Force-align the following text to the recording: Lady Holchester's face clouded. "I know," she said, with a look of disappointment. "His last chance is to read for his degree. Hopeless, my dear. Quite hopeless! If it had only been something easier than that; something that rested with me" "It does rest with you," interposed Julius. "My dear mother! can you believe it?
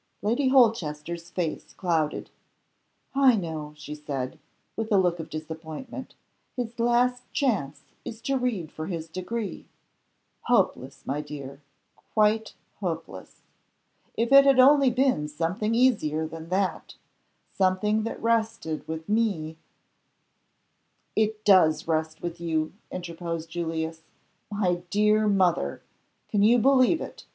Lady 0.23 0.47
Holchester's 0.47 1.29
face 1.29 1.73
clouded. 1.75 2.31
"I 3.13 3.35
know," 3.35 3.75
she 3.77 3.93
said, 3.93 4.39
with 4.75 4.91
a 4.91 4.97
look 4.97 5.19
of 5.19 5.29
disappointment. 5.29 6.15
"His 6.57 6.79
last 6.79 7.31
chance 7.33 7.83
is 8.03 8.19
to 8.21 8.35
read 8.39 8.71
for 8.71 8.87
his 8.87 9.07
degree. 9.07 9.67
Hopeless, 10.45 11.05
my 11.05 11.21
dear. 11.21 11.61
Quite 11.95 12.55
hopeless! 12.79 13.43
If 14.17 14.31
it 14.31 14.43
had 14.43 14.59
only 14.59 14.89
been 14.89 15.27
something 15.27 15.75
easier 15.75 16.25
than 16.25 16.49
that; 16.49 16.95
something 17.53 18.01
that 18.01 18.19
rested 18.23 18.87
with 18.87 19.07
me" 19.07 19.55
"It 21.15 21.45
does 21.45 21.87
rest 21.87 22.23
with 22.23 22.41
you," 22.41 22.73
interposed 22.89 23.51
Julius. 23.51 24.01
"My 24.49 24.81
dear 24.89 25.27
mother! 25.27 25.83
can 26.27 26.41
you 26.41 26.57
believe 26.57 27.01
it? 27.01 27.27